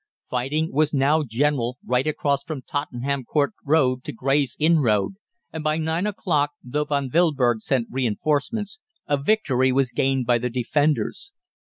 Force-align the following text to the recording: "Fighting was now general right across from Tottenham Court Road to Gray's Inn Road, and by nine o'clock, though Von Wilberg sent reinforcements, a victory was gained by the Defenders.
"Fighting 0.27 0.71
was 0.73 0.95
now 0.95 1.21
general 1.23 1.77
right 1.85 2.07
across 2.07 2.43
from 2.43 2.63
Tottenham 2.63 3.23
Court 3.23 3.53
Road 3.63 4.03
to 4.05 4.11
Gray's 4.11 4.57
Inn 4.57 4.79
Road, 4.79 5.11
and 5.53 5.63
by 5.63 5.77
nine 5.77 6.07
o'clock, 6.07 6.53
though 6.63 6.85
Von 6.85 7.11
Wilberg 7.11 7.59
sent 7.61 7.85
reinforcements, 7.91 8.79
a 9.05 9.15
victory 9.21 9.71
was 9.71 9.91
gained 9.91 10.25
by 10.25 10.39
the 10.39 10.49
Defenders. 10.49 11.33